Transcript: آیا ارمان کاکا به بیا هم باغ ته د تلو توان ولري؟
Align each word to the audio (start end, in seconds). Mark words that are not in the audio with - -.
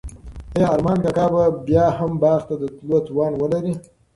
آیا 0.55 0.67
ارمان 0.73 0.97
کاکا 1.03 1.25
به 1.33 1.43
بیا 1.67 1.85
هم 1.97 2.11
باغ 2.21 2.41
ته 2.47 2.55
د 2.61 2.63
تلو 2.77 2.97
توان 3.07 3.31
ولري؟ 3.37 3.73